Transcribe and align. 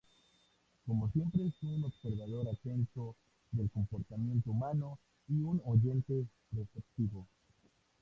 Como 0.87 1.11
siempre 1.11 1.45
es 1.45 1.53
un 1.61 1.83
observador 1.83 2.47
atento 2.47 3.15
del 3.51 3.69
comportamiento 3.69 4.49
humano 4.49 4.97
y 5.27 5.43
un 5.43 5.61
oyente 5.63 6.25
receptivo. 6.53 7.27